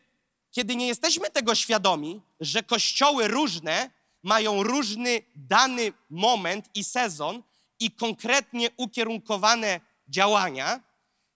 kiedy 0.50 0.76
nie 0.76 0.87
jesteśmy 0.87 1.31
tego 1.31 1.55
świadomi, 1.55 2.23
że 2.41 2.62
kościoły 2.62 3.29
różne 3.29 3.91
mają 4.23 4.62
różny 4.62 5.23
dany 5.35 5.93
moment 6.11 6.69
i 6.75 6.85
sezon 6.85 7.43
i 7.81 7.91
konkretnie 7.91 8.71
ukierunkowane 8.76 9.81
działania, 10.09 10.81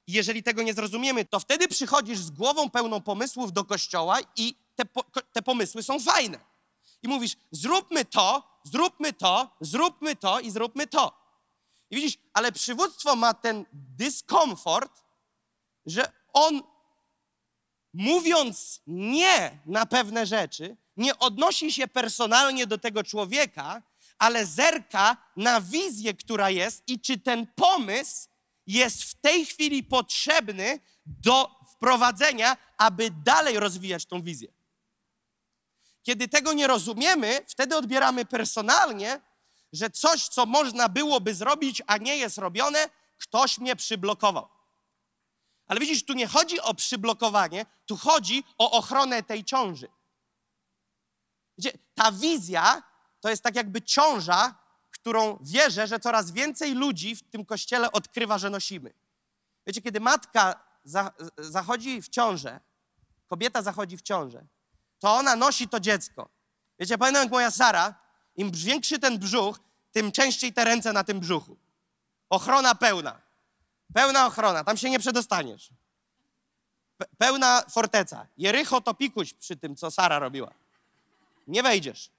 jeżeli 0.06 0.42
tego 0.42 0.62
nie 0.62 0.74
zrozumiemy, 0.74 1.24
to 1.24 1.40
wtedy 1.40 1.68
przychodzisz 1.68 2.18
z 2.18 2.30
głową 2.30 2.70
pełną 2.70 3.00
pomysłów 3.00 3.52
do 3.52 3.64
kościoła 3.64 4.18
i 4.36 4.54
te, 4.74 4.84
po, 4.84 5.04
te 5.32 5.42
pomysły 5.42 5.82
są 5.82 6.00
fajne. 6.00 6.40
I 7.02 7.08
mówisz, 7.08 7.36
zróbmy 7.50 8.04
to, 8.04 8.55
zróbmy 8.66 9.12
to, 9.12 9.56
zróbmy 9.60 10.16
to 10.16 10.40
i 10.40 10.50
zróbmy 10.50 10.86
to. 10.86 11.26
I 11.90 11.96
widzisz, 11.96 12.18
ale 12.32 12.52
przywództwo 12.52 13.16
ma 13.16 13.34
ten 13.34 13.64
dyskomfort, 13.72 15.04
że 15.86 16.12
on 16.32 16.62
mówiąc 17.92 18.80
nie 18.86 19.58
na 19.66 19.86
pewne 19.86 20.26
rzeczy, 20.26 20.76
nie 20.96 21.18
odnosi 21.18 21.72
się 21.72 21.88
personalnie 21.88 22.66
do 22.66 22.78
tego 22.78 23.04
człowieka, 23.04 23.82
ale 24.18 24.46
zerka 24.46 25.16
na 25.36 25.60
wizję, 25.60 26.14
która 26.14 26.50
jest 26.50 26.88
i 26.88 27.00
czy 27.00 27.18
ten 27.18 27.46
pomysł 27.46 28.28
jest 28.66 29.02
w 29.02 29.14
tej 29.14 29.46
chwili 29.46 29.84
potrzebny 29.84 30.80
do 31.06 31.50
wprowadzenia, 31.72 32.56
aby 32.78 33.10
dalej 33.10 33.60
rozwijać 33.60 34.06
tą 34.06 34.22
wizję. 34.22 34.55
Kiedy 36.06 36.28
tego 36.28 36.52
nie 36.52 36.66
rozumiemy, 36.66 37.40
wtedy 37.48 37.76
odbieramy 37.76 38.24
personalnie, 38.24 39.20
że 39.72 39.90
coś, 39.90 40.28
co 40.28 40.46
można 40.46 40.88
byłoby 40.88 41.34
zrobić, 41.34 41.82
a 41.86 41.96
nie 41.96 42.16
jest 42.16 42.38
robione, 42.38 42.88
ktoś 43.18 43.58
mnie 43.58 43.76
przyblokował. 43.76 44.48
Ale 45.66 45.80
widzisz, 45.80 46.04
tu 46.04 46.12
nie 46.12 46.26
chodzi 46.26 46.60
o 46.60 46.74
przyblokowanie, 46.74 47.66
tu 47.86 47.96
chodzi 47.96 48.44
o 48.58 48.70
ochronę 48.70 49.22
tej 49.22 49.44
ciąży. 49.44 49.88
Wiecie, 51.58 51.78
ta 51.94 52.12
wizja 52.12 52.82
to 53.20 53.30
jest 53.30 53.42
tak 53.42 53.56
jakby 53.56 53.82
ciąża, 53.82 54.54
którą 54.90 55.38
wierzę, 55.40 55.86
że 55.86 56.00
coraz 56.00 56.30
więcej 56.30 56.74
ludzi 56.74 57.16
w 57.16 57.30
tym 57.30 57.44
kościele 57.44 57.92
odkrywa, 57.92 58.38
że 58.38 58.50
nosimy. 58.50 58.94
Wiecie, 59.66 59.82
kiedy 59.82 60.00
matka 60.00 60.60
za, 60.84 61.12
zachodzi 61.38 62.02
w 62.02 62.08
ciążę, 62.08 62.60
kobieta 63.26 63.62
zachodzi 63.62 63.96
w 63.96 64.02
ciążę, 64.02 64.46
to 64.98 65.14
ona 65.14 65.36
nosi 65.36 65.68
to 65.68 65.80
dziecko. 65.80 66.28
Wiecie, 66.78 66.98
pamiętam 66.98 67.22
jak 67.22 67.32
moja 67.32 67.50
Sara, 67.50 67.94
im 68.36 68.50
większy 68.50 68.98
ten 68.98 69.18
brzuch, 69.18 69.60
tym 69.92 70.12
częściej 70.12 70.52
te 70.52 70.64
ręce 70.64 70.92
na 70.92 71.04
tym 71.04 71.20
brzuchu. 71.20 71.56
Ochrona 72.30 72.74
pełna. 72.74 73.20
Pełna 73.94 74.26
ochrona, 74.26 74.64
tam 74.64 74.76
się 74.76 74.90
nie 74.90 74.98
przedostaniesz. 74.98 75.70
pełna 77.18 77.62
forteca. 77.70 78.26
Jerycho 78.36 78.80
to 78.80 78.94
pikuś 78.94 79.34
przy 79.34 79.56
tym, 79.56 79.76
co 79.76 79.90
Sara 79.90 80.18
robiła. 80.18 80.54
Nie 81.46 81.62
wejdziesz. 81.62 82.10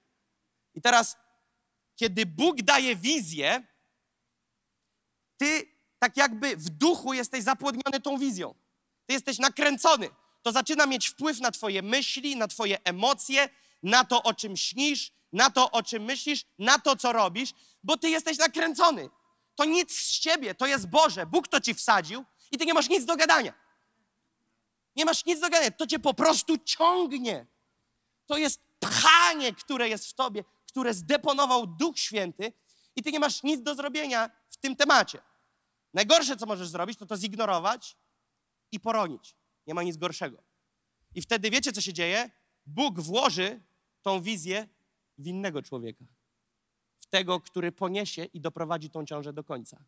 I 0.74 0.80
teraz, 0.80 1.16
kiedy 1.96 2.26
Bóg 2.26 2.62
daje 2.62 2.96
wizję, 2.96 3.62
ty 5.36 5.78
tak 5.98 6.16
jakby 6.16 6.56
w 6.56 6.70
duchu 6.70 7.12
jesteś 7.12 7.44
zapłodniony 7.44 8.00
tą 8.00 8.18
wizją. 8.18 8.54
Ty 9.06 9.12
jesteś 9.12 9.38
nakręcony. 9.38 10.10
To 10.42 10.52
zaczyna 10.52 10.86
mieć 10.86 11.08
wpływ 11.08 11.40
na 11.40 11.50
twoje 11.50 11.82
myśli, 11.82 12.36
na 12.36 12.48
twoje 12.48 12.78
emocje, 12.84 13.48
na 13.82 14.04
to, 14.04 14.22
o 14.22 14.34
czym 14.34 14.56
śnisz, 14.56 15.12
na 15.32 15.50
to, 15.50 15.70
o 15.70 15.82
czym 15.82 16.02
myślisz, 16.02 16.44
na 16.58 16.78
to, 16.78 16.96
co 16.96 17.12
robisz, 17.12 17.50
bo 17.84 17.96
ty 17.96 18.08
jesteś 18.08 18.38
nakręcony. 18.38 19.08
To 19.54 19.64
nic 19.64 19.92
z 19.92 20.18
ciebie, 20.18 20.54
to 20.54 20.66
jest 20.66 20.88
Boże. 20.88 21.26
Bóg 21.26 21.48
to 21.48 21.60
ci 21.60 21.74
wsadził 21.74 22.24
i 22.50 22.58
ty 22.58 22.66
nie 22.66 22.74
masz 22.74 22.88
nic 22.88 23.04
do 23.04 23.16
gadania. 23.16 23.52
Nie 24.96 25.04
masz 25.04 25.24
nic 25.24 25.40
do 25.40 25.50
gadania, 25.50 25.70
to 25.70 25.86
cię 25.86 25.98
po 25.98 26.14
prostu 26.14 26.58
ciągnie. 26.58 27.46
To 28.26 28.36
jest 28.36 28.60
pchanie, 28.80 29.54
które 29.54 29.88
jest 29.88 30.06
w 30.06 30.14
tobie, 30.14 30.44
które 30.68 30.94
zdeponował 30.94 31.66
Duch 31.66 31.98
Święty 31.98 32.52
i 32.96 33.02
ty 33.02 33.12
nie 33.12 33.20
masz 33.20 33.42
nic 33.42 33.62
do 33.62 33.74
zrobienia 33.74 34.30
w 34.50 34.56
tym 34.56 34.76
temacie. 34.76 35.22
Najgorsze, 35.94 36.36
co 36.36 36.46
możesz 36.46 36.68
zrobić, 36.68 36.98
to 36.98 37.06
to 37.06 37.16
zignorować 37.16 37.96
i 38.72 38.80
poronić. 38.80 39.34
Nie 39.68 39.74
ma 39.74 39.82
nic 39.82 39.96
gorszego. 39.96 40.42
I 41.14 41.22
wtedy 41.22 41.50
wiecie, 41.50 41.72
co 41.72 41.80
się 41.80 41.92
dzieje? 41.92 42.30
Bóg 42.66 43.00
włoży 43.00 43.60
tą 44.02 44.22
wizję 44.22 44.68
w 45.18 45.26
innego 45.26 45.62
człowieka. 45.62 46.04
W 46.98 47.06
tego, 47.06 47.40
który 47.40 47.72
poniesie 47.72 48.24
i 48.24 48.40
doprowadzi 48.40 48.90
tą 48.90 49.06
ciążę 49.06 49.32
do 49.32 49.44
końca. 49.44 49.84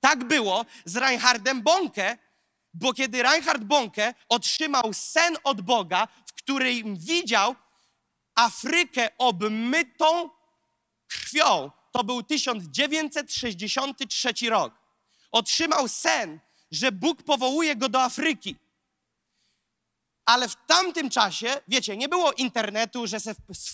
Tak 0.00 0.24
było 0.24 0.66
z 0.84 0.96
Reinhardem 0.96 1.62
Bonke, 1.62 2.18
bo 2.74 2.92
kiedy 2.92 3.22
Reinhard 3.22 3.62
Bonke 3.62 4.14
otrzymał 4.28 4.92
sen 4.92 5.36
od 5.44 5.60
Boga, 5.60 6.08
w 6.26 6.32
którym 6.32 6.96
widział 6.96 7.54
Afrykę 8.34 9.08
obmytą 9.18 10.30
krwią, 11.08 11.70
to 11.92 12.04
był 12.04 12.22
1963 12.22 14.50
rok. 14.50 14.74
Otrzymał 15.30 15.88
sen, 15.88 16.40
że 16.70 16.92
Bóg 16.92 17.22
powołuje 17.22 17.76
go 17.76 17.88
do 17.88 18.02
Afryki. 18.02 18.61
Ale 20.24 20.48
w 20.48 20.56
tamtym 20.66 21.10
czasie, 21.10 21.60
wiecie, 21.68 21.96
nie 21.96 22.08
było 22.08 22.32
internetu, 22.32 23.06
że 23.06 23.18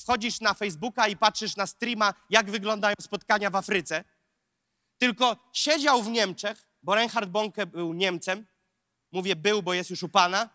wchodzisz 0.03 0.41
na 0.41 0.55
Facebooka 0.55 1.09
i 1.09 1.17
patrzysz 1.17 1.57
na 1.57 1.67
streama, 1.67 2.15
jak 2.31 2.51
wyglądają 2.51 2.95
spotkania 3.01 3.51
w 3.51 3.57
Afryce. 3.57 4.05
Tylko 4.99 5.37
siedział 5.53 6.03
w 6.03 6.09
Niemczech, 6.09 6.67
bo 6.83 6.95
Reinhard 6.95 7.31
Bonke 7.31 7.67
był 7.67 7.93
Niemcem. 7.93 8.47
Mówię 9.13 9.37
był, 9.37 9.63
bo 9.63 9.75
jest 9.75 9.91
już 9.91 10.03
u 10.03 10.09
Pana. 10.09 10.49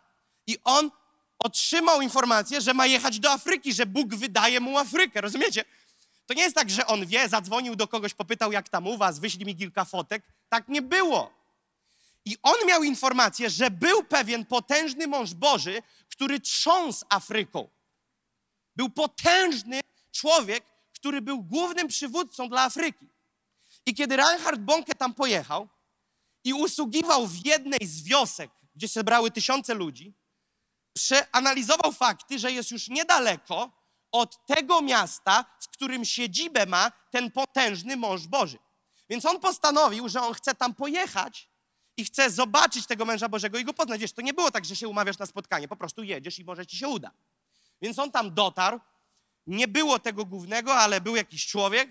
I 0.47 0.57
on 0.63 0.91
otrzymał 1.39 2.01
informację, 2.01 2.61
że 2.61 2.73
ma 2.73 2.85
jechać 2.85 3.19
do 3.19 3.31
Afryki, 3.31 3.73
że 3.73 3.85
Bóg 3.85 4.15
wydaje 4.15 4.59
mu 4.59 4.77
Afrykę, 4.77 5.21
rozumiecie? 5.21 5.65
To 6.25 6.33
nie 6.33 6.43
jest 6.43 6.55
tak, 6.55 6.69
że 6.69 6.87
on 6.87 7.05
wie, 7.05 7.29
zadzwonił 7.29 7.75
do 7.75 7.87
kogoś, 7.87 8.13
popytał, 8.13 8.51
jak 8.51 8.69
tam 8.69 8.87
u 8.87 8.97
was, 8.97 9.19
wyślij 9.19 9.45
mi 9.45 9.55
kilka 9.55 9.85
fotek. 9.85 10.23
Tak 10.49 10.67
nie 10.67 10.81
było. 10.81 11.42
I 12.25 12.37
on 12.43 12.55
miał 12.67 12.83
informację, 12.83 13.49
że 13.49 13.71
był 13.71 14.03
pewien 14.03 14.45
potężny 14.45 15.07
mąż 15.07 15.33
Boży, 15.33 15.81
który 16.09 16.39
trząsł 16.39 17.05
Afryką. 17.09 17.69
Był 18.75 18.89
potężny 18.89 19.81
człowiek, 20.11 20.65
który 20.93 21.21
był 21.21 21.43
głównym 21.43 21.87
przywódcą 21.87 22.49
dla 22.49 22.61
Afryki. 22.61 23.09
I 23.85 23.93
kiedy 23.93 24.17
Reinhard 24.17 24.59
Bonke 24.59 24.95
tam 24.95 25.13
pojechał 25.13 25.69
i 26.43 26.53
usługiwał 26.53 27.27
w 27.27 27.45
jednej 27.45 27.87
z 27.87 28.03
wiosek, 28.03 28.51
gdzie 28.75 28.87
zebrały 28.87 29.31
tysiące 29.31 29.73
ludzi, 29.73 30.13
przeanalizował 30.93 31.91
fakty, 31.91 32.39
że 32.39 32.51
jest 32.51 32.71
już 32.71 32.87
niedaleko 32.87 33.71
od 34.11 34.45
tego 34.45 34.81
miasta, 34.81 35.45
w 35.59 35.67
którym 35.67 36.05
siedzibę 36.05 36.65
ma 36.65 36.91
ten 37.11 37.31
potężny 37.31 37.97
mąż 37.97 38.27
Boży. 38.27 38.57
Więc 39.09 39.25
on 39.25 39.39
postanowił, 39.39 40.09
że 40.09 40.21
on 40.21 40.33
chce 40.33 40.55
tam 40.55 40.75
pojechać 40.75 41.49
i 41.97 42.05
chce 42.05 42.29
zobaczyć 42.29 42.87
tego 42.87 43.05
męża 43.05 43.29
Bożego 43.29 43.57
i 43.57 43.63
go 43.63 43.73
poznać. 43.73 44.01
Wiesz, 44.01 44.13
to 44.13 44.21
nie 44.21 44.33
było 44.33 44.51
tak, 44.51 44.65
że 44.65 44.75
się 44.75 44.87
umawiasz 44.87 45.17
na 45.17 45.25
spotkanie, 45.25 45.67
po 45.67 45.75
prostu 45.75 46.03
jedziesz 46.03 46.39
i 46.39 46.43
może 46.43 46.65
ci 46.65 46.77
się 46.77 46.87
uda. 46.87 47.11
Więc 47.81 47.99
on 47.99 48.11
tam 48.11 48.33
dotarł, 48.33 48.79
nie 49.47 49.67
było 49.67 49.99
tego 49.99 50.25
głównego, 50.25 50.75
ale 50.75 51.01
był 51.01 51.15
jakiś 51.15 51.47
człowiek 51.47 51.89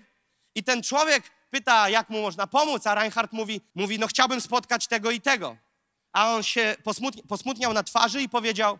i 0.55 0.63
ten 0.63 0.83
człowiek 0.83 1.31
pyta, 1.49 1.89
jak 1.89 2.09
mu 2.09 2.21
można 2.21 2.47
pomóc, 2.47 2.87
a 2.87 2.95
Reinhardt 2.95 3.33
mówi, 3.33 3.61
mówi 3.75 3.99
no 3.99 4.07
chciałbym 4.07 4.41
spotkać 4.41 4.87
tego 4.87 5.11
i 5.11 5.21
tego. 5.21 5.57
A 6.11 6.35
on 6.35 6.43
się 6.43 6.75
posmutni, 6.83 7.23
posmutniał 7.23 7.73
na 7.73 7.83
twarzy 7.83 8.21
i 8.21 8.29
powiedział, 8.29 8.79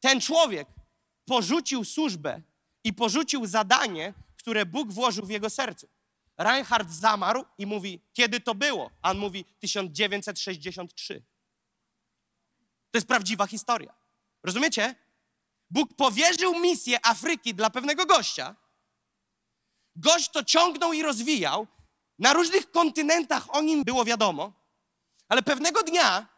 ten 0.00 0.20
człowiek 0.20 0.68
porzucił 1.24 1.84
służbę 1.84 2.40
i 2.84 2.92
porzucił 2.92 3.46
zadanie, 3.46 4.14
które 4.38 4.66
Bóg 4.66 4.92
włożył 4.92 5.26
w 5.26 5.30
jego 5.30 5.50
sercu. 5.50 5.88
Reinhardt 6.38 6.90
zamarł 6.90 7.44
i 7.58 7.66
mówi, 7.66 8.00
kiedy 8.12 8.40
to 8.40 8.54
było? 8.54 8.90
A 9.02 9.10
on 9.10 9.18
mówi, 9.18 9.44
1963. 9.44 11.22
To 12.90 12.98
jest 12.98 13.08
prawdziwa 13.08 13.46
historia. 13.46 13.94
Rozumiecie? 14.42 14.94
Bóg 15.70 15.96
powierzył 15.96 16.60
misję 16.60 17.06
Afryki 17.06 17.54
dla 17.54 17.70
pewnego 17.70 18.06
gościa. 18.06 18.56
Gość 19.96 20.30
to 20.30 20.44
ciągnął 20.44 20.92
i 20.92 21.02
rozwijał. 21.02 21.66
Na 22.18 22.32
różnych 22.32 22.70
kontynentach 22.70 23.54
o 23.54 23.62
nim 23.62 23.84
było 23.84 24.04
wiadomo, 24.04 24.52
ale 25.28 25.42
pewnego 25.42 25.82
dnia 25.82 26.28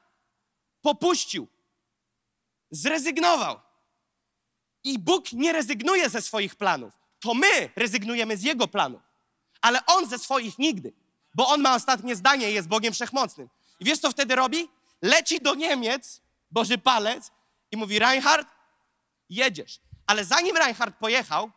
popuścił, 0.83 1.49
zrezygnował. 2.71 3.61
I 4.85 4.99
Bóg 4.99 5.33
nie 5.33 5.53
rezygnuje 5.53 6.11
ze 6.11 6.23
swoich 6.23 6.57
planów. 6.57 6.99
To 7.21 7.35
my 7.35 7.71
rezygnujemy 7.77 8.37
z 8.37 8.43
Jego 8.43 8.69
planów. 8.69 9.03
Ale 9.65 9.87
On 9.87 10.07
ze 10.09 10.19
swoich 10.19 10.59
nigdy. 10.59 10.93
Bo 11.35 11.49
On 11.49 11.61
ma 11.61 11.75
ostatnie 11.75 12.17
zdanie 12.17 12.51
i 12.51 12.55
jest 12.55 12.69
Bogiem 12.69 12.93
Wszechmocnym. 12.93 13.49
I 13.81 13.85
wiesz, 13.85 13.99
co 13.99 14.11
wtedy 14.11 14.35
robi? 14.35 14.69
Leci 15.03 15.41
do 15.41 15.55
Niemiec, 15.55 16.21
Boży 16.51 16.79
Palec, 16.79 17.31
i 17.71 17.77
mówi, 17.77 17.99
Reinhard, 17.99 18.49
jedziesz. 19.31 19.81
Ale 20.07 20.25
zanim 20.25 20.57
Reinhard 20.57 20.97
pojechał, 20.97 21.51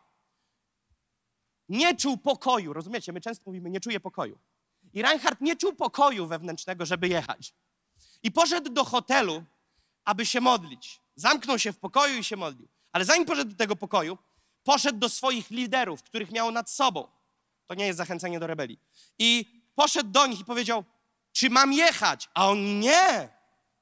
nie 1.68 1.96
czuł 1.96 2.16
pokoju. 2.16 2.72
Rozumiecie? 2.72 3.12
My 3.12 3.20
często 3.20 3.42
mówimy, 3.46 3.70
nie 3.70 3.80
czuję 3.80 4.00
pokoju. 4.00 4.38
I 4.94 5.02
Reinhard 5.02 5.40
nie 5.40 5.56
czuł 5.56 5.72
pokoju 5.72 6.26
wewnętrznego, 6.26 6.86
żeby 6.86 7.08
jechać. 7.08 7.54
I 8.22 8.32
poszedł 8.32 8.70
do 8.70 8.84
hotelu, 8.84 9.44
aby 10.04 10.26
się 10.26 10.40
modlić. 10.40 11.00
Zamknął 11.16 11.58
się 11.58 11.72
w 11.72 11.78
pokoju 11.78 12.18
i 12.18 12.24
się 12.24 12.36
modlił. 12.36 12.68
Ale 12.92 13.04
zanim 13.04 13.26
poszedł 13.26 13.50
do 13.50 13.56
tego 13.56 13.76
pokoju, 13.76 14.18
poszedł 14.64 14.98
do 14.98 15.08
swoich 15.08 15.50
liderów, 15.50 16.02
których 16.02 16.30
miał 16.30 16.50
nad 16.50 16.70
sobą. 16.70 17.17
To 17.68 17.74
nie 17.74 17.86
jest 17.86 17.96
zachęcenie 17.96 18.40
do 18.40 18.46
rebelii. 18.46 18.80
I 19.18 19.44
poszedł 19.74 20.10
do 20.10 20.26
nich 20.26 20.40
i 20.40 20.44
powiedział: 20.44 20.84
Czy 21.32 21.50
mam 21.50 21.72
jechać? 21.72 22.28
A 22.34 22.48
on 22.48 22.80
nie, 22.80 23.28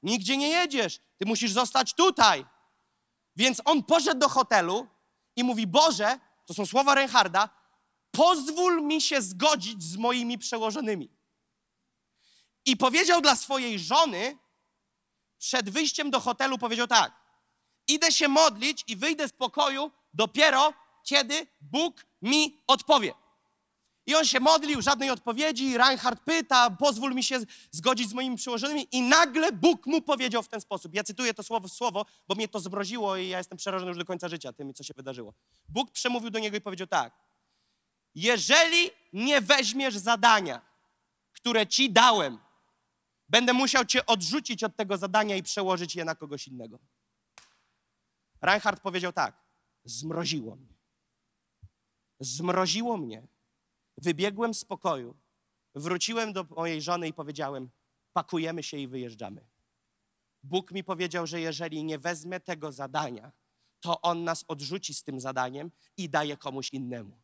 nigdzie 0.03 0.37
nie 0.37 0.49
jedziesz. 0.49 0.99
Ty 1.17 1.25
musisz 1.25 1.51
zostać 1.51 1.93
tutaj. 1.93 2.45
Więc 3.35 3.61
on 3.65 3.83
poszedł 3.83 4.19
do 4.19 4.29
hotelu 4.29 4.87
i 5.35 5.43
mówi: 5.43 5.67
Boże, 5.67 6.19
to 6.45 6.53
są 6.53 6.65
słowa 6.65 6.95
Reinharda, 6.95 7.49
pozwól 8.11 8.83
mi 8.83 9.01
się 9.01 9.21
zgodzić 9.21 9.83
z 9.83 9.97
moimi 9.97 10.37
przełożonymi. 10.37 11.09
I 12.65 12.77
powiedział 12.77 13.21
dla 13.21 13.35
swojej 13.35 13.79
żony, 13.79 14.37
przed 15.37 15.69
wyjściem 15.69 16.11
do 16.11 16.19
hotelu, 16.19 16.57
powiedział 16.57 16.87
tak: 16.87 17.11
Idę 17.87 18.11
się 18.11 18.27
modlić 18.27 18.83
i 18.87 18.95
wyjdę 18.95 19.27
z 19.27 19.33
pokoju 19.33 19.91
dopiero 20.13 20.73
kiedy 21.07 21.47
Bóg 21.61 22.05
mi 22.21 22.63
odpowie. 22.67 23.13
I 24.07 24.15
on 24.15 24.25
się 24.25 24.39
modlił, 24.39 24.81
żadnej 24.81 25.09
odpowiedzi. 25.09 25.77
Reinhard 25.77 26.19
pyta, 26.23 26.69
pozwól 26.69 27.15
mi 27.15 27.23
się 27.23 27.39
zgodzić 27.71 28.09
z 28.09 28.13
moimi 28.13 28.37
przełożonymi. 28.37 28.87
I 28.91 29.01
nagle 29.01 29.51
Bóg 29.51 29.85
mu 29.85 30.01
powiedział 30.01 30.43
w 30.43 30.47
ten 30.47 30.61
sposób. 30.61 30.93
Ja 30.93 31.03
cytuję 31.03 31.33
to 31.33 31.43
słowo 31.43 31.67
w 31.67 31.71
słowo, 31.71 32.05
bo 32.27 32.35
mnie 32.35 32.47
to 32.47 32.59
zmroziło 32.59 33.17
i 33.17 33.27
ja 33.27 33.37
jestem 33.37 33.57
przerażony 33.57 33.89
już 33.89 33.97
do 33.97 34.05
końca 34.05 34.29
życia 34.29 34.53
tym, 34.53 34.73
co 34.73 34.83
się 34.83 34.93
wydarzyło. 34.93 35.33
Bóg 35.69 35.91
przemówił 35.91 36.29
do 36.29 36.39
niego 36.39 36.57
i 36.57 36.61
powiedział 36.61 36.87
tak. 36.87 37.13
Jeżeli 38.15 38.91
nie 39.13 39.41
weźmiesz 39.41 39.97
zadania, 39.97 40.61
które 41.33 41.67
ci 41.67 41.91
dałem, 41.91 42.39
będę 43.29 43.53
musiał 43.53 43.85
cię 43.85 44.05
odrzucić 44.05 44.63
od 44.63 44.75
tego 44.75 44.97
zadania 44.97 45.35
i 45.35 45.43
przełożyć 45.43 45.95
je 45.95 46.05
na 46.05 46.15
kogoś 46.15 46.47
innego. 46.47 46.79
Reinhard 48.41 48.81
powiedział 48.81 49.13
tak: 49.13 49.35
Zmroziło 49.83 50.55
mnie. 50.55 50.73
Zmroziło 52.19 52.97
mnie. 52.97 53.27
Wybiegłem 53.97 54.53
z 54.53 54.65
pokoju, 54.65 55.17
wróciłem 55.75 56.33
do 56.33 56.43
mojej 56.43 56.81
żony 56.81 57.07
i 57.07 57.13
powiedziałem: 57.13 57.69
Pakujemy 58.13 58.63
się 58.63 58.77
i 58.77 58.87
wyjeżdżamy. 58.87 59.47
Bóg 60.43 60.71
mi 60.71 60.83
powiedział, 60.83 61.27
że 61.27 61.41
jeżeli 61.41 61.83
nie 61.83 61.99
wezmę 61.99 62.39
tego 62.39 62.71
zadania, 62.71 63.31
to 63.79 64.01
on 64.01 64.23
nas 64.23 64.45
odrzuci 64.47 64.93
z 64.93 65.03
tym 65.03 65.19
zadaniem 65.19 65.71
i 65.97 66.09
daje 66.09 66.37
komuś 66.37 66.69
innemu. 66.73 67.17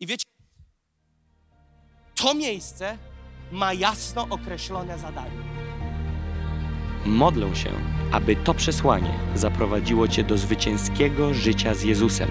I 0.00 0.06
wiecie, 0.06 0.24
to 2.14 2.34
miejsce 2.34 2.98
ma 3.52 3.72
jasno 3.72 4.26
określone 4.30 4.98
zadanie. 4.98 5.54
Modlę 7.06 7.56
się, 7.56 7.70
aby 8.12 8.36
to 8.36 8.54
przesłanie 8.54 9.18
zaprowadziło 9.34 10.08
Cię 10.08 10.24
do 10.24 10.38
zwycięskiego 10.38 11.34
życia 11.34 11.74
z 11.74 11.82
Jezusem. 11.82 12.30